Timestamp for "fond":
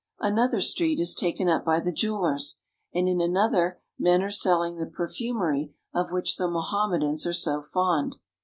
7.61-8.15